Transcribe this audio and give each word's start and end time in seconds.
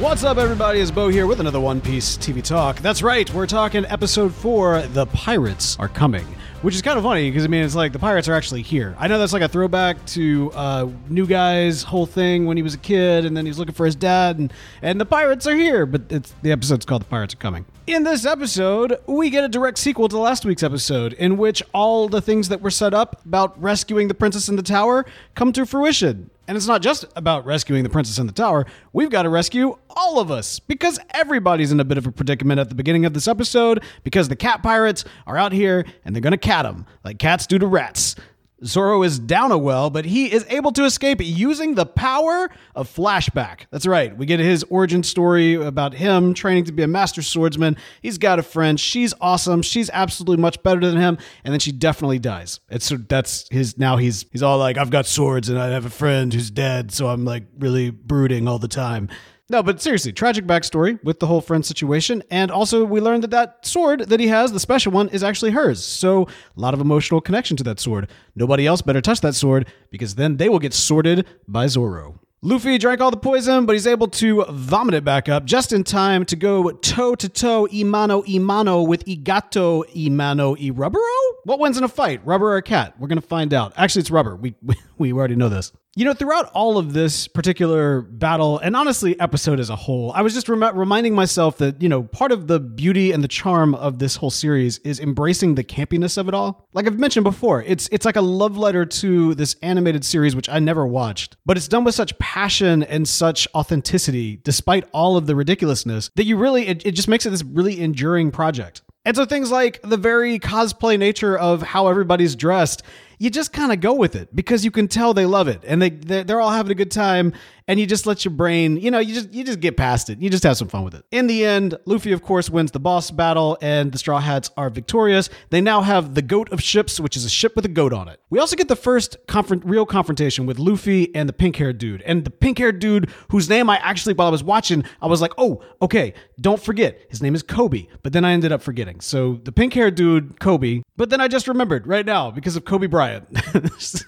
What's 0.00 0.24
up, 0.24 0.38
everybody? 0.38 0.80
It's 0.80 0.90
Bo 0.90 1.08
here 1.08 1.26
with 1.26 1.40
another 1.40 1.60
One 1.60 1.78
Piece 1.78 2.16
TV 2.16 2.42
talk. 2.42 2.78
That's 2.78 3.02
right, 3.02 3.30
we're 3.34 3.46
talking 3.46 3.84
episode 3.84 4.34
four 4.34 4.80
The 4.80 5.04
Pirates 5.04 5.78
Are 5.78 5.88
Coming. 5.88 6.24
Which 6.62 6.74
is 6.74 6.80
kind 6.80 6.96
of 6.96 7.04
funny 7.04 7.30
because 7.30 7.44
I 7.44 7.48
mean, 7.48 7.62
it's 7.62 7.74
like 7.74 7.92
the 7.92 7.98
pirates 7.98 8.26
are 8.26 8.32
actually 8.32 8.62
here. 8.62 8.96
I 8.98 9.08
know 9.08 9.18
that's 9.18 9.34
like 9.34 9.42
a 9.42 9.48
throwback 9.48 10.02
to 10.06 10.52
uh, 10.54 10.88
New 11.10 11.26
Guy's 11.26 11.82
whole 11.82 12.06
thing 12.06 12.46
when 12.46 12.56
he 12.56 12.62
was 12.62 12.72
a 12.72 12.78
kid 12.78 13.26
and 13.26 13.36
then 13.36 13.44
he's 13.44 13.58
looking 13.58 13.74
for 13.74 13.84
his 13.84 13.94
dad, 13.94 14.38
and, 14.38 14.50
and 14.80 14.98
the 14.98 15.04
pirates 15.04 15.46
are 15.46 15.54
here, 15.54 15.84
but 15.84 16.02
it's 16.08 16.32
the 16.40 16.50
episode's 16.50 16.86
called 16.86 17.02
The 17.02 17.06
Pirates 17.06 17.34
Are 17.34 17.38
Coming. 17.38 17.66
In 17.86 18.02
this 18.02 18.24
episode, 18.24 18.96
we 19.06 19.28
get 19.28 19.44
a 19.44 19.48
direct 19.48 19.76
sequel 19.76 20.08
to 20.08 20.18
last 20.18 20.46
week's 20.46 20.62
episode, 20.62 21.12
in 21.12 21.36
which 21.36 21.62
all 21.74 22.08
the 22.08 22.22
things 22.22 22.48
that 22.48 22.62
were 22.62 22.70
set 22.70 22.94
up 22.94 23.20
about 23.26 23.60
rescuing 23.60 24.08
the 24.08 24.14
princess 24.14 24.48
in 24.48 24.56
the 24.56 24.62
tower 24.62 25.04
come 25.34 25.52
to 25.52 25.66
fruition. 25.66 26.30
And 26.50 26.56
it's 26.56 26.66
not 26.66 26.82
just 26.82 27.04
about 27.14 27.46
rescuing 27.46 27.84
the 27.84 27.88
princess 27.88 28.18
in 28.18 28.26
the 28.26 28.32
tower. 28.32 28.66
We've 28.92 29.08
got 29.08 29.22
to 29.22 29.28
rescue 29.28 29.78
all 29.88 30.18
of 30.18 30.32
us 30.32 30.58
because 30.58 30.98
everybody's 31.10 31.70
in 31.70 31.78
a 31.78 31.84
bit 31.84 31.96
of 31.96 32.08
a 32.08 32.10
predicament 32.10 32.58
at 32.58 32.68
the 32.68 32.74
beginning 32.74 33.04
of 33.04 33.14
this 33.14 33.28
episode 33.28 33.84
because 34.02 34.28
the 34.28 34.34
cat 34.34 34.60
pirates 34.60 35.04
are 35.28 35.36
out 35.36 35.52
here 35.52 35.86
and 36.04 36.12
they're 36.12 36.20
going 36.20 36.32
to 36.32 36.36
cat 36.36 36.64
them 36.64 36.86
like 37.04 37.20
cats 37.20 37.46
do 37.46 37.56
to 37.60 37.68
rats. 37.68 38.16
Zoro 38.64 39.02
is 39.02 39.18
down 39.18 39.52
a 39.52 39.58
well, 39.58 39.90
but 39.90 40.04
he 40.04 40.32
is 40.32 40.44
able 40.48 40.72
to 40.72 40.84
escape 40.84 41.18
using 41.20 41.74
the 41.74 41.86
power 41.86 42.50
of 42.74 42.92
flashback. 42.92 43.60
That's 43.70 43.86
right. 43.86 44.16
We 44.16 44.26
get 44.26 44.40
his 44.40 44.64
origin 44.64 45.02
story 45.02 45.54
about 45.54 45.94
him 45.94 46.34
training 46.34 46.64
to 46.64 46.72
be 46.72 46.82
a 46.82 46.88
master 46.88 47.22
swordsman. 47.22 47.76
He's 48.02 48.18
got 48.18 48.38
a 48.38 48.42
friend. 48.42 48.78
She's 48.78 49.14
awesome. 49.20 49.62
She's 49.62 49.90
absolutely 49.90 50.42
much 50.42 50.62
better 50.62 50.80
than 50.80 50.96
him, 50.96 51.18
and 51.44 51.52
then 51.52 51.60
she 51.60 51.72
definitely 51.72 52.18
dies. 52.18 52.60
It's 52.68 52.86
so 52.86 52.96
that's 52.96 53.48
his 53.50 53.78
now 53.78 53.96
he's 53.96 54.26
he's 54.30 54.42
all 54.42 54.58
like 54.58 54.76
I've 54.76 54.90
got 54.90 55.06
swords 55.06 55.48
and 55.48 55.58
I 55.58 55.68
have 55.68 55.86
a 55.86 55.90
friend 55.90 56.32
who's 56.32 56.50
dead, 56.50 56.92
so 56.92 57.08
I'm 57.08 57.24
like 57.24 57.44
really 57.58 57.90
brooding 57.90 58.48
all 58.48 58.58
the 58.58 58.68
time. 58.68 59.08
No, 59.50 59.64
but 59.64 59.80
seriously, 59.80 60.12
tragic 60.12 60.46
backstory 60.46 61.02
with 61.02 61.18
the 61.18 61.26
whole 61.26 61.40
friend 61.40 61.66
situation. 61.66 62.22
And 62.30 62.52
also, 62.52 62.84
we 62.84 63.00
learned 63.00 63.24
that 63.24 63.32
that 63.32 63.66
sword 63.66 64.08
that 64.08 64.20
he 64.20 64.28
has, 64.28 64.52
the 64.52 64.60
special 64.60 64.92
one, 64.92 65.08
is 65.08 65.24
actually 65.24 65.50
hers. 65.50 65.84
So, 65.84 66.28
a 66.56 66.60
lot 66.60 66.72
of 66.72 66.80
emotional 66.80 67.20
connection 67.20 67.56
to 67.56 67.64
that 67.64 67.80
sword. 67.80 68.08
Nobody 68.36 68.64
else 68.64 68.80
better 68.80 69.00
touch 69.00 69.20
that 69.22 69.34
sword 69.34 69.66
because 69.90 70.14
then 70.14 70.36
they 70.36 70.48
will 70.48 70.60
get 70.60 70.72
sorted 70.72 71.26
by 71.48 71.66
Zoro. 71.66 72.20
Luffy 72.42 72.78
drank 72.78 73.00
all 73.00 73.10
the 73.10 73.16
poison, 73.16 73.66
but 73.66 73.72
he's 73.72 73.88
able 73.88 74.06
to 74.06 74.44
vomit 74.48 74.94
it 74.94 75.04
back 75.04 75.28
up 75.28 75.44
just 75.44 75.72
in 75.72 75.82
time 75.82 76.24
to 76.26 76.36
go 76.36 76.70
toe 76.70 77.16
to 77.16 77.28
toe, 77.28 77.66
imano 77.72 78.24
imano 78.26 78.86
with 78.86 79.04
Igato 79.04 79.82
imano 79.96 80.56
i 80.64 80.70
rubbero? 80.70 81.19
What 81.44 81.58
wins 81.58 81.78
in 81.78 81.84
a 81.84 81.88
fight, 81.88 82.20
rubber 82.24 82.52
or 82.52 82.56
a 82.56 82.62
cat? 82.62 82.94
We're 82.98 83.08
going 83.08 83.20
to 83.20 83.26
find 83.26 83.54
out. 83.54 83.72
Actually, 83.76 84.00
it's 84.00 84.10
rubber. 84.10 84.36
We, 84.36 84.54
we, 84.98 85.12
already 85.12 85.36
know 85.36 85.48
this. 85.48 85.72
You 85.96 86.04
know, 86.04 86.14
throughout 86.14 86.50
all 86.52 86.78
of 86.78 86.92
this 86.92 87.26
particular 87.26 88.02
battle, 88.02 88.58
and 88.58 88.76
honestly, 88.76 89.18
episode 89.18 89.58
as 89.58 89.70
a 89.70 89.76
whole, 89.76 90.12
I 90.12 90.22
was 90.22 90.34
just 90.34 90.48
rem- 90.48 90.76
reminding 90.76 91.14
myself 91.14 91.58
that, 91.58 91.82
you 91.82 91.88
know, 91.88 92.04
part 92.04 92.30
of 92.30 92.46
the 92.46 92.60
beauty 92.60 93.10
and 93.10 93.24
the 93.24 93.28
charm 93.28 93.74
of 93.74 93.98
this 93.98 94.16
whole 94.16 94.30
series 94.30 94.78
is 94.78 95.00
embracing 95.00 95.56
the 95.56 95.64
campiness 95.64 96.16
of 96.16 96.28
it 96.28 96.34
all. 96.34 96.68
Like 96.74 96.86
I've 96.86 96.98
mentioned 96.98 97.24
before, 97.24 97.62
it's 97.62 97.88
it's 97.90 98.04
like 98.04 98.16
a 98.16 98.20
love 98.20 98.56
letter 98.56 98.86
to 98.86 99.34
this 99.34 99.56
animated 99.62 100.04
series, 100.04 100.36
which 100.36 100.48
I 100.48 100.60
never 100.60 100.86
watched, 100.86 101.36
but 101.44 101.56
it's 101.56 101.68
done 101.68 101.82
with 101.82 101.94
such 101.96 102.16
passion 102.18 102.84
and 102.84 103.08
such 103.08 103.48
authenticity, 103.54 104.36
despite 104.44 104.84
all 104.92 105.16
of 105.16 105.26
the 105.26 105.34
ridiculousness, 105.34 106.10
that 106.14 106.24
you 106.24 106.36
really, 106.36 106.68
it, 106.68 106.86
it 106.86 106.92
just 106.92 107.08
makes 107.08 107.26
it 107.26 107.30
this 107.30 107.42
really 107.42 107.80
enduring 107.80 108.30
project. 108.30 108.82
And 109.04 109.16
so 109.16 109.24
things 109.24 109.50
like 109.50 109.80
the 109.82 109.96
very 109.96 110.38
cosplay 110.38 110.98
nature 110.98 111.36
of 111.36 111.62
how 111.62 111.88
everybody's 111.88 112.36
dressed 112.36 112.82
you 113.20 113.28
just 113.28 113.52
kind 113.52 113.70
of 113.70 113.80
go 113.80 113.92
with 113.92 114.16
it 114.16 114.34
because 114.34 114.64
you 114.64 114.70
can 114.70 114.88
tell 114.88 115.12
they 115.12 115.26
love 115.26 115.46
it 115.46 115.62
and 115.66 115.80
they 115.80 115.90
they're, 115.90 116.40
all 116.40 116.50
having 116.50 116.72
a 116.72 116.74
good 116.74 116.90
time 116.90 117.34
and 117.68 117.78
you 117.78 117.86
just 117.86 118.06
let 118.06 118.24
your 118.24 118.32
brain 118.32 118.78
you 118.78 118.90
know 118.90 118.98
you 118.98 119.12
just 119.12 119.30
you 119.34 119.44
just 119.44 119.60
get 119.60 119.76
past 119.76 120.08
it. 120.08 120.22
You 120.22 120.30
just 120.30 120.42
have 120.42 120.56
some 120.56 120.68
fun 120.68 120.84
with 120.84 120.94
it. 120.94 121.04
In 121.10 121.26
the 121.26 121.44
end 121.44 121.76
luffy 121.84 122.12
of 122.12 122.22
course 122.22 122.48
wins 122.48 122.70
the 122.70 122.80
boss 122.80 123.10
battle 123.10 123.58
and 123.60 123.92
the 123.92 123.98
straw 123.98 124.20
hats 124.20 124.50
are 124.56 124.70
victorious. 124.70 125.28
They 125.50 125.60
now 125.60 125.82
have 125.82 126.14
the 126.14 126.22
goat 126.22 126.50
of 126.50 126.62
ships 126.62 126.98
which 126.98 127.14
is 127.14 127.26
a 127.26 127.28
ship 127.28 127.54
with 127.56 127.66
a 127.66 127.68
goat 127.68 127.92
on 127.92 128.08
it. 128.08 128.20
We 128.30 128.38
also 128.38 128.56
get 128.56 128.68
the 128.68 128.76
first 128.76 129.18
confront, 129.28 129.66
real 129.66 129.84
confrontation 129.84 130.46
with 130.46 130.58
luffy 130.58 131.14
and 131.14 131.28
the 131.28 131.34
pink 131.34 131.56
haired 131.56 131.76
dude 131.76 132.00
and 132.02 132.24
the 132.24 132.30
pink 132.30 132.56
haired 132.56 132.78
dude 132.78 133.10
whose 133.28 133.50
name 133.50 133.68
i 133.68 133.76
actually 133.78 134.14
while 134.14 134.28
i 134.28 134.30
was 134.30 134.42
watching 134.42 134.82
i 135.02 135.06
was 135.06 135.20
like 135.20 135.34
oh 135.36 135.62
okay 135.82 136.14
don't 136.40 136.62
forget 136.62 137.02
his 137.10 137.20
name 137.20 137.34
is 137.34 137.42
Koby." 137.42 137.88
but 138.02 138.14
then 138.14 138.24
i 138.24 138.32
ended 138.32 138.50
up 138.50 138.62
forgetting. 138.62 139.00
So 139.00 139.34
the 139.44 139.52
pink 139.52 139.74
haired 139.74 139.94
dude 139.94 140.40
koby 140.40 140.82
but 141.00 141.08
then 141.08 141.20
i 141.20 141.26
just 141.26 141.48
remembered 141.48 141.86
right 141.86 142.04
now 142.04 142.30
because 142.30 142.56
of 142.56 142.64
kobe 142.66 142.86
bryant 142.86 143.26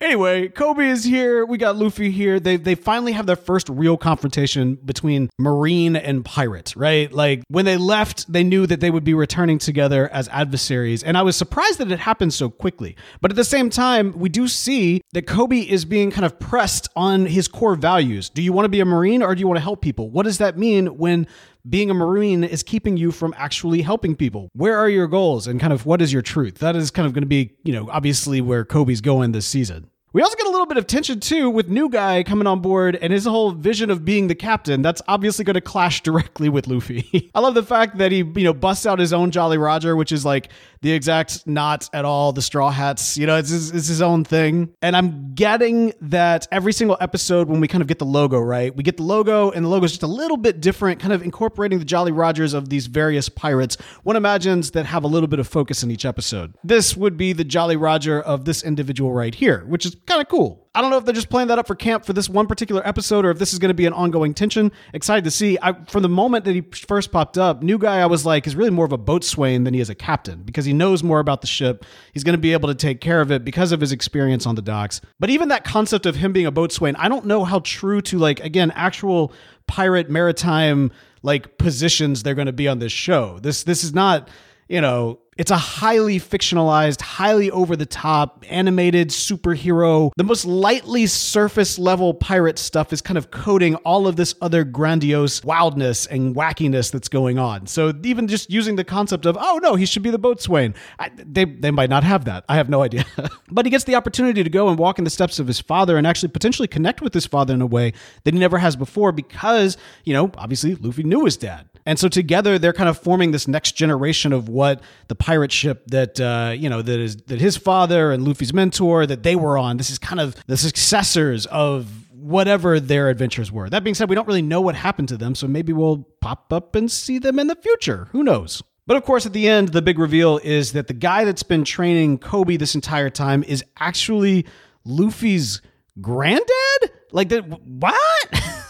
anyway, 0.00 0.48
Koby 0.48 0.90
is 0.90 1.04
here. 1.04 1.44
We 1.44 1.58
got 1.58 1.76
Luffy 1.76 2.10
here. 2.10 2.38
They 2.40 2.56
they 2.56 2.74
finally 2.74 3.12
have 3.12 3.26
their 3.26 3.36
first 3.36 3.68
real 3.68 3.96
confrontation 3.96 4.76
between 4.76 5.30
Marine 5.38 5.96
and 5.96 6.24
pirate, 6.24 6.74
right? 6.76 7.12
Like 7.12 7.42
when 7.48 7.64
they 7.64 7.76
left, 7.76 8.30
they 8.32 8.44
knew 8.44 8.66
that 8.66 8.80
they 8.80 8.90
would 8.90 9.04
be 9.04 9.14
returning 9.14 9.58
together 9.58 10.08
as 10.12 10.28
adversaries, 10.28 11.02
and 11.02 11.18
I 11.18 11.22
was 11.22 11.36
surprised 11.36 11.78
that 11.78 11.90
it 11.90 11.98
happened 11.98 12.34
so 12.34 12.48
quickly. 12.48 12.96
But 13.20 13.30
at 13.30 13.36
the 13.36 13.44
same 13.44 13.70
time, 13.70 14.12
we 14.16 14.28
do 14.28 14.48
see 14.48 15.02
that 15.12 15.26
Koby 15.26 15.66
is 15.66 15.84
being 15.84 16.10
kind 16.10 16.24
of 16.24 16.38
pressed 16.38 16.88
on 16.96 17.26
his 17.26 17.48
core 17.48 17.74
values. 17.74 18.30
Do 18.30 18.42
you 18.42 18.52
want 18.52 18.64
to 18.64 18.70
be 18.70 18.80
a 18.80 18.84
Marine 18.84 19.22
or 19.22 19.34
do 19.34 19.40
you 19.40 19.48
want 19.48 19.58
to 19.58 19.62
help 19.62 19.80
people? 19.82 20.10
What 20.10 20.24
does 20.24 20.38
that 20.38 20.56
mean 20.56 20.98
when 20.98 21.26
being 21.68 21.90
a 21.90 21.94
Marine 21.94 22.44
is 22.44 22.62
keeping 22.62 22.96
you 22.96 23.10
from 23.10 23.34
actually 23.36 23.82
helping 23.82 24.14
people. 24.14 24.48
Where 24.54 24.78
are 24.78 24.88
your 24.88 25.06
goals 25.06 25.46
and 25.46 25.60
kind 25.60 25.72
of 25.72 25.86
what 25.86 26.00
is 26.00 26.12
your 26.12 26.22
truth? 26.22 26.58
That 26.58 26.76
is 26.76 26.90
kind 26.90 27.06
of 27.06 27.12
going 27.12 27.22
to 27.22 27.28
be, 27.28 27.54
you 27.64 27.72
know, 27.72 27.88
obviously 27.90 28.40
where 28.40 28.64
Koby's 28.64 29.00
going 29.00 29.32
this 29.32 29.46
season. 29.46 29.90
We 30.12 30.22
also 30.22 30.36
get 30.36 30.46
a 30.46 30.50
little 30.50 30.66
bit 30.66 30.78
of 30.78 30.86
tension 30.86 31.20
too 31.20 31.50
with 31.50 31.68
new 31.68 31.90
guy 31.90 32.22
coming 32.22 32.46
on 32.46 32.60
board 32.60 32.96
and 32.96 33.12
his 33.12 33.26
whole 33.26 33.50
vision 33.50 33.90
of 33.90 34.04
being 34.04 34.28
the 34.28 34.34
captain. 34.34 34.80
That's 34.80 35.02
obviously 35.08 35.44
going 35.44 35.54
to 35.54 35.60
clash 35.60 36.02
directly 36.02 36.48
with 36.48 36.68
Luffy. 36.68 37.30
I 37.34 37.40
love 37.40 37.54
the 37.54 37.62
fact 37.62 37.98
that 37.98 38.12
he, 38.12 38.18
you 38.18 38.44
know, 38.44 38.54
busts 38.54 38.86
out 38.86 38.98
his 38.98 39.12
own 39.12 39.30
Jolly 39.30 39.58
Roger, 39.58 39.94
which 39.94 40.12
is 40.12 40.24
like 40.24 40.48
the 40.80 40.92
exact 40.92 41.46
not 41.46 41.90
at 41.92 42.04
all 42.04 42.32
the 42.32 42.40
Straw 42.40 42.70
Hats. 42.70 43.18
You 43.18 43.26
know, 43.26 43.36
it's 43.36 43.50
his, 43.50 43.72
it's 43.72 43.88
his 43.88 44.00
own 44.00 44.24
thing. 44.24 44.72
And 44.80 44.96
I'm 44.96 45.34
getting 45.34 45.92
that 46.00 46.46
every 46.50 46.72
single 46.72 46.96
episode 47.00 47.48
when 47.48 47.60
we 47.60 47.68
kind 47.68 47.82
of 47.82 47.88
get 47.88 47.98
the 47.98 48.06
logo 48.06 48.38
right, 48.38 48.74
we 48.74 48.84
get 48.84 48.96
the 48.96 49.02
logo 49.02 49.50
and 49.50 49.64
the 49.64 49.68
logo 49.68 49.84
is 49.84 49.90
just 49.90 50.02
a 50.02 50.06
little 50.06 50.36
bit 50.36 50.60
different, 50.60 51.00
kind 51.00 51.12
of 51.12 51.22
incorporating 51.22 51.78
the 51.78 51.84
Jolly 51.84 52.12
Rogers 52.12 52.54
of 52.54 52.68
these 52.68 52.86
various 52.86 53.28
pirates. 53.28 53.76
One 54.04 54.16
imagines 54.16 54.70
that 54.70 54.86
have 54.86 55.04
a 55.04 55.08
little 55.08 55.26
bit 55.26 55.40
of 55.40 55.48
focus 55.48 55.82
in 55.82 55.90
each 55.90 56.04
episode. 56.04 56.54
This 56.62 56.96
would 56.96 57.16
be 57.16 57.32
the 57.32 57.44
Jolly 57.44 57.76
Roger 57.76 58.22
of 58.22 58.44
this 58.44 58.62
individual 58.62 59.12
right 59.12 59.34
here, 59.34 59.64
which 59.66 59.84
is 59.84 59.95
kind 60.06 60.20
of 60.20 60.28
cool. 60.28 60.68
I 60.74 60.82
don't 60.82 60.90
know 60.90 60.98
if 60.98 61.06
they're 61.06 61.14
just 61.14 61.30
playing 61.30 61.48
that 61.48 61.58
up 61.58 61.66
for 61.66 61.74
camp 61.74 62.04
for 62.04 62.12
this 62.12 62.28
one 62.28 62.46
particular 62.46 62.86
episode 62.86 63.24
or 63.24 63.30
if 63.30 63.38
this 63.38 63.54
is 63.54 63.58
going 63.58 63.70
to 63.70 63.74
be 63.74 63.86
an 63.86 63.94
ongoing 63.94 64.34
tension. 64.34 64.70
Excited 64.92 65.24
to 65.24 65.30
see. 65.30 65.56
I, 65.62 65.72
from 65.84 66.02
the 66.02 66.08
moment 66.08 66.44
that 66.44 66.54
he 66.54 66.60
first 66.60 67.12
popped 67.12 67.38
up, 67.38 67.62
new 67.62 67.78
guy 67.78 68.00
I 68.00 68.06
was 68.06 68.26
like 68.26 68.46
is 68.46 68.54
really 68.54 68.70
more 68.70 68.84
of 68.84 68.92
a 68.92 68.98
boatswain 68.98 69.64
than 69.64 69.72
he 69.72 69.80
is 69.80 69.88
a 69.88 69.94
captain 69.94 70.42
because 70.42 70.66
he 70.66 70.74
knows 70.74 71.02
more 71.02 71.18
about 71.18 71.40
the 71.40 71.46
ship. 71.46 71.86
He's 72.12 72.24
going 72.24 72.34
to 72.34 72.40
be 72.40 72.52
able 72.52 72.68
to 72.68 72.74
take 72.74 73.00
care 73.00 73.20
of 73.22 73.32
it 73.32 73.44
because 73.44 73.72
of 73.72 73.80
his 73.80 73.90
experience 73.90 74.46
on 74.46 74.54
the 74.54 74.62
docks. 74.62 75.00
But 75.18 75.30
even 75.30 75.48
that 75.48 75.64
concept 75.64 76.04
of 76.04 76.16
him 76.16 76.32
being 76.32 76.46
a 76.46 76.52
boatswain, 76.52 76.94
I 76.96 77.08
don't 77.08 77.24
know 77.24 77.44
how 77.44 77.60
true 77.60 78.02
to 78.02 78.18
like 78.18 78.40
again 78.40 78.70
actual 78.72 79.32
pirate 79.66 80.10
maritime 80.10 80.92
like 81.22 81.58
positions 81.58 82.22
they're 82.22 82.34
going 82.34 82.46
to 82.46 82.52
be 82.52 82.68
on 82.68 82.78
this 82.80 82.92
show. 82.92 83.38
This 83.40 83.64
this 83.64 83.82
is 83.82 83.94
not 83.94 84.28
you 84.68 84.80
know 84.80 85.20
it's 85.36 85.50
a 85.50 85.56
highly 85.56 86.18
fictionalized, 86.18 87.02
highly 87.02 87.50
over 87.50 87.76
the 87.76 87.86
top, 87.86 88.44
animated 88.48 89.10
superhero. 89.10 90.10
The 90.16 90.24
most 90.24 90.46
lightly 90.46 91.06
surface 91.06 91.78
level 91.78 92.14
pirate 92.14 92.58
stuff 92.58 92.92
is 92.92 93.02
kind 93.02 93.18
of 93.18 93.30
coding 93.30 93.74
all 93.76 94.06
of 94.06 94.16
this 94.16 94.34
other 94.40 94.64
grandiose 94.64 95.44
wildness 95.44 96.06
and 96.06 96.34
wackiness 96.34 96.90
that's 96.90 97.08
going 97.08 97.38
on. 97.38 97.66
So 97.66 97.92
even 98.02 98.28
just 98.28 98.50
using 98.50 98.76
the 98.76 98.84
concept 98.84 99.26
of, 99.26 99.36
oh 99.38 99.60
no, 99.62 99.74
he 99.74 99.84
should 99.84 100.02
be 100.02 100.10
the 100.10 100.18
boatswain, 100.18 100.74
I, 100.98 101.10
they, 101.14 101.44
they 101.44 101.70
might 101.70 101.90
not 101.90 102.02
have 102.04 102.24
that. 102.24 102.44
I 102.48 102.56
have 102.56 102.70
no 102.70 102.82
idea. 102.82 103.04
but 103.50 103.66
he 103.66 103.70
gets 103.70 103.84
the 103.84 103.94
opportunity 103.94 104.42
to 104.42 104.50
go 104.50 104.68
and 104.68 104.78
walk 104.78 104.98
in 104.98 105.04
the 105.04 105.10
steps 105.10 105.38
of 105.38 105.46
his 105.46 105.60
father 105.60 105.98
and 105.98 106.06
actually 106.06 106.30
potentially 106.30 106.68
connect 106.68 107.02
with 107.02 107.12
his 107.12 107.26
father 107.26 107.52
in 107.52 107.60
a 107.60 107.66
way 107.66 107.92
that 108.24 108.32
he 108.32 108.40
never 108.40 108.58
has 108.58 108.74
before 108.74 109.12
because, 109.12 109.76
you 110.04 110.14
know, 110.14 110.30
obviously 110.38 110.76
Luffy 110.76 111.02
knew 111.02 111.24
his 111.26 111.36
dad. 111.36 111.68
And 111.84 111.98
so 111.98 112.08
together 112.08 112.58
they're 112.58 112.72
kind 112.72 112.88
of 112.88 112.98
forming 112.98 113.30
this 113.30 113.46
next 113.46 113.72
generation 113.72 114.32
of 114.32 114.48
what 114.48 114.82
the 115.06 115.14
pirate 115.26 115.50
ship 115.50 115.82
that 115.88 116.20
uh, 116.20 116.52
you 116.56 116.68
know 116.68 116.80
that 116.80 117.00
is 117.00 117.16
that 117.22 117.40
his 117.40 117.56
father 117.56 118.12
and 118.12 118.24
Luffy's 118.24 118.54
mentor 118.54 119.06
that 119.06 119.24
they 119.24 119.34
were 119.34 119.58
on. 119.58 119.76
This 119.76 119.90
is 119.90 119.98
kind 119.98 120.20
of 120.20 120.36
the 120.46 120.56
successors 120.56 121.46
of 121.46 121.88
whatever 122.12 122.78
their 122.78 123.10
adventures 123.10 123.50
were. 123.50 123.68
That 123.68 123.82
being 123.82 123.94
said, 123.94 124.08
we 124.08 124.14
don't 124.14 124.28
really 124.28 124.40
know 124.40 124.60
what 124.60 124.76
happened 124.76 125.08
to 125.08 125.16
them, 125.16 125.34
so 125.34 125.48
maybe 125.48 125.72
we'll 125.72 126.06
pop 126.20 126.52
up 126.52 126.76
and 126.76 126.88
see 126.88 127.18
them 127.18 127.40
in 127.40 127.48
the 127.48 127.56
future. 127.56 128.06
Who 128.12 128.22
knows? 128.22 128.62
But 128.86 128.96
of 128.96 129.04
course, 129.04 129.26
at 129.26 129.32
the 129.32 129.48
end, 129.48 129.70
the 129.70 129.82
big 129.82 129.98
reveal 129.98 130.38
is 130.44 130.72
that 130.72 130.86
the 130.86 130.94
guy 130.94 131.24
that's 131.24 131.42
been 131.42 131.64
training 131.64 132.20
Koby 132.20 132.56
this 132.56 132.76
entire 132.76 133.10
time 133.10 133.42
is 133.42 133.64
actually 133.80 134.46
Luffy's 134.84 135.60
granddad? 136.00 136.92
Like 137.10 137.30
that 137.30 137.48
what? 137.48 137.96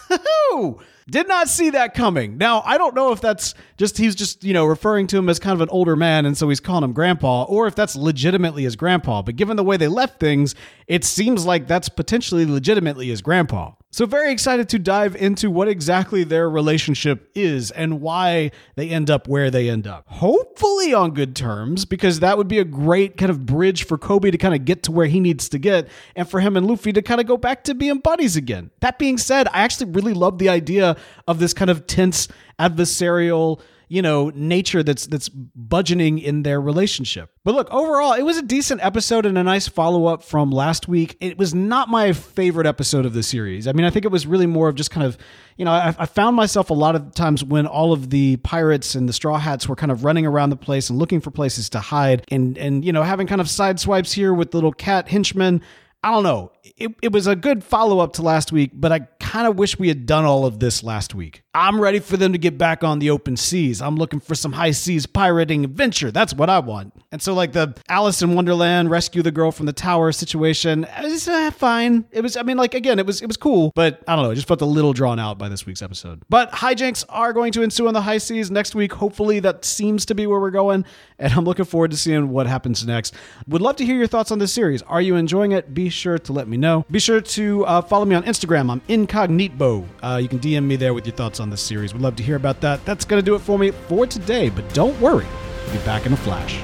Did 1.08 1.28
not 1.28 1.48
see 1.48 1.70
that 1.70 1.94
coming. 1.94 2.36
Now, 2.36 2.62
I 2.66 2.78
don't 2.78 2.94
know 2.96 3.12
if 3.12 3.20
that's 3.20 3.54
just 3.76 3.96
he's 3.96 4.16
just, 4.16 4.42
you 4.42 4.52
know, 4.52 4.64
referring 4.64 5.06
to 5.08 5.18
him 5.18 5.28
as 5.28 5.38
kind 5.38 5.54
of 5.54 5.60
an 5.60 5.68
older 5.70 5.94
man 5.94 6.26
and 6.26 6.36
so 6.36 6.48
he's 6.48 6.58
calling 6.58 6.82
him 6.82 6.92
grandpa 6.92 7.44
or 7.44 7.68
if 7.68 7.76
that's 7.76 7.94
legitimately 7.94 8.64
his 8.64 8.74
grandpa. 8.74 9.22
But 9.22 9.36
given 9.36 9.56
the 9.56 9.62
way 9.62 9.76
they 9.76 9.86
left 9.86 10.18
things, 10.18 10.56
it 10.88 11.04
seems 11.04 11.46
like 11.46 11.68
that's 11.68 11.88
potentially 11.88 12.44
legitimately 12.44 13.06
his 13.06 13.22
grandpa. 13.22 13.72
So, 13.96 14.04
very 14.04 14.30
excited 14.30 14.68
to 14.68 14.78
dive 14.78 15.16
into 15.16 15.50
what 15.50 15.68
exactly 15.68 16.22
their 16.22 16.50
relationship 16.50 17.30
is 17.34 17.70
and 17.70 18.02
why 18.02 18.50
they 18.74 18.90
end 18.90 19.08
up 19.08 19.26
where 19.26 19.50
they 19.50 19.70
end 19.70 19.86
up. 19.86 20.04
Hopefully, 20.08 20.92
on 20.92 21.12
good 21.12 21.34
terms, 21.34 21.86
because 21.86 22.20
that 22.20 22.36
would 22.36 22.46
be 22.46 22.58
a 22.58 22.64
great 22.64 23.16
kind 23.16 23.30
of 23.30 23.46
bridge 23.46 23.86
for 23.86 23.96
Koby 23.96 24.30
to 24.30 24.36
kind 24.36 24.54
of 24.54 24.66
get 24.66 24.82
to 24.82 24.92
where 24.92 25.06
he 25.06 25.18
needs 25.18 25.48
to 25.48 25.58
get 25.58 25.88
and 26.14 26.28
for 26.28 26.40
him 26.40 26.58
and 26.58 26.66
Luffy 26.66 26.92
to 26.92 27.00
kind 27.00 27.22
of 27.22 27.26
go 27.26 27.38
back 27.38 27.64
to 27.64 27.74
being 27.74 28.00
buddies 28.00 28.36
again. 28.36 28.70
That 28.80 28.98
being 28.98 29.16
said, 29.16 29.48
I 29.48 29.60
actually 29.60 29.92
really 29.92 30.12
love 30.12 30.36
the 30.36 30.50
idea 30.50 30.98
of 31.26 31.38
this 31.38 31.54
kind 31.54 31.70
of 31.70 31.86
tense 31.86 32.28
adversarial 32.58 33.60
you 33.88 34.02
know 34.02 34.30
nature 34.34 34.82
that's 34.82 35.06
that's 35.06 35.28
budgeting 35.28 36.22
in 36.22 36.42
their 36.42 36.60
relationship. 36.60 37.30
But 37.44 37.54
look 37.54 37.72
overall 37.72 38.14
it 38.14 38.22
was 38.22 38.36
a 38.36 38.42
decent 38.42 38.84
episode 38.84 39.26
and 39.26 39.38
a 39.38 39.42
nice 39.42 39.68
follow-up 39.68 40.22
from 40.22 40.50
last 40.50 40.88
week. 40.88 41.16
It 41.20 41.38
was 41.38 41.54
not 41.54 41.88
my 41.88 42.12
favorite 42.12 42.66
episode 42.66 43.06
of 43.06 43.12
the 43.12 43.22
series. 43.22 43.68
I 43.68 43.72
mean 43.72 43.84
i 43.84 43.90
think 43.90 44.04
it 44.04 44.10
was 44.10 44.26
really 44.26 44.46
more 44.46 44.68
of 44.68 44.74
just 44.74 44.90
kind 44.90 45.06
of 45.06 45.16
you 45.56 45.64
know 45.64 45.70
i, 45.70 45.94
I 45.98 46.06
found 46.06 46.36
myself 46.36 46.70
a 46.70 46.74
lot 46.74 46.96
of 46.96 47.14
times 47.14 47.44
when 47.44 47.66
all 47.66 47.92
of 47.92 48.10
the 48.10 48.36
pirates 48.38 48.94
and 48.94 49.08
the 49.08 49.12
straw 49.12 49.38
hats 49.38 49.68
were 49.68 49.76
kind 49.76 49.92
of 49.92 50.04
running 50.04 50.26
around 50.26 50.50
the 50.50 50.56
place 50.56 50.90
and 50.90 50.98
looking 50.98 51.20
for 51.20 51.30
places 51.30 51.68
to 51.70 51.80
hide 51.80 52.24
and 52.30 52.58
and 52.58 52.84
you 52.84 52.92
know 52.92 53.02
having 53.02 53.26
kind 53.26 53.40
of 53.40 53.48
side 53.48 53.78
swipes 53.78 54.12
here 54.12 54.34
with 54.34 54.54
little 54.54 54.72
cat 54.72 55.08
henchmen. 55.08 55.62
I 56.02 56.10
don't 56.10 56.22
know. 56.22 56.52
It, 56.62 56.94
it 57.02 57.12
was 57.12 57.26
a 57.26 57.34
good 57.34 57.64
follow 57.64 57.98
up 57.98 58.12
to 58.12 58.22
last 58.22 58.52
week, 58.52 58.70
but 58.74 58.92
I 58.92 59.00
kind 59.36 59.46
of 59.46 59.58
wish 59.58 59.78
we 59.78 59.88
had 59.88 60.06
done 60.06 60.24
all 60.24 60.46
of 60.46 60.60
this 60.60 60.82
last 60.82 61.14
week. 61.14 61.42
I'm 61.52 61.78
ready 61.78 61.98
for 61.98 62.16
them 62.16 62.32
to 62.32 62.38
get 62.38 62.56
back 62.56 62.82
on 62.82 63.00
the 63.00 63.10
open 63.10 63.36
seas. 63.36 63.82
I'm 63.82 63.96
looking 63.96 64.18
for 64.18 64.34
some 64.34 64.52
high 64.52 64.70
seas 64.70 65.04
pirating 65.04 65.62
adventure. 65.62 66.10
That's 66.10 66.32
what 66.32 66.48
I 66.48 66.60
want. 66.60 66.94
And 67.16 67.22
so, 67.22 67.32
like 67.32 67.52
the 67.52 67.74
Alice 67.88 68.20
in 68.20 68.34
Wonderland 68.34 68.90
rescue 68.90 69.22
the 69.22 69.30
girl 69.30 69.50
from 69.50 69.64
the 69.64 69.72
tower 69.72 70.12
situation, 70.12 70.86
it's 70.98 71.26
uh, 71.26 71.50
fine. 71.50 72.04
It 72.10 72.20
was, 72.20 72.36
I 72.36 72.42
mean, 72.42 72.58
like 72.58 72.74
again, 72.74 72.98
it 72.98 73.06
was 73.06 73.22
it 73.22 73.26
was 73.26 73.38
cool, 73.38 73.72
but 73.74 74.02
I 74.06 74.14
don't 74.14 74.26
know. 74.26 74.32
It 74.32 74.34
just 74.34 74.46
felt 74.46 74.60
a 74.60 74.66
little 74.66 74.92
drawn 74.92 75.18
out 75.18 75.38
by 75.38 75.48
this 75.48 75.64
week's 75.64 75.80
episode. 75.80 76.20
But 76.28 76.52
hijinks 76.52 77.06
are 77.08 77.32
going 77.32 77.52
to 77.52 77.62
ensue 77.62 77.88
on 77.88 77.94
the 77.94 78.02
high 78.02 78.18
seas 78.18 78.50
next 78.50 78.74
week. 78.74 78.92
Hopefully, 78.92 79.40
that 79.40 79.64
seems 79.64 80.04
to 80.04 80.14
be 80.14 80.26
where 80.26 80.38
we're 80.38 80.50
going, 80.50 80.84
and 81.18 81.32
I'm 81.32 81.46
looking 81.46 81.64
forward 81.64 81.90
to 81.92 81.96
seeing 81.96 82.28
what 82.28 82.46
happens 82.46 82.86
next. 82.86 83.14
Would 83.48 83.62
love 83.62 83.76
to 83.76 83.86
hear 83.86 83.96
your 83.96 84.08
thoughts 84.08 84.30
on 84.30 84.38
this 84.38 84.52
series. 84.52 84.82
Are 84.82 85.00
you 85.00 85.16
enjoying 85.16 85.52
it? 85.52 85.72
Be 85.72 85.88
sure 85.88 86.18
to 86.18 86.34
let 86.34 86.48
me 86.48 86.58
know. 86.58 86.84
Be 86.90 86.98
sure 86.98 87.22
to 87.22 87.64
uh, 87.64 87.80
follow 87.80 88.04
me 88.04 88.14
on 88.14 88.24
Instagram. 88.24 88.70
I'm 88.70 88.82
incognito. 88.88 89.86
Uh, 90.02 90.18
you 90.20 90.28
can 90.28 90.38
DM 90.38 90.64
me 90.64 90.76
there 90.76 90.92
with 90.92 91.06
your 91.06 91.16
thoughts 91.16 91.40
on 91.40 91.48
this 91.48 91.62
series. 91.62 91.94
We'd 91.94 92.02
love 92.02 92.16
to 92.16 92.22
hear 92.22 92.36
about 92.36 92.60
that. 92.60 92.84
That's 92.84 93.06
going 93.06 93.22
to 93.22 93.24
do 93.24 93.34
it 93.36 93.40
for 93.40 93.58
me 93.58 93.70
for 93.70 94.06
today, 94.06 94.50
but 94.50 94.70
don't 94.74 95.00
worry, 95.00 95.24
we'll 95.64 95.78
be 95.78 95.86
back 95.86 96.04
in 96.04 96.12
a 96.12 96.16
flash. 96.18 96.60